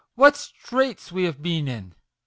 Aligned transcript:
What 0.15 0.35
straits 0.35 1.11
we 1.11 1.25
have 1.25 1.43
been 1.43 1.67
in! 1.67 1.93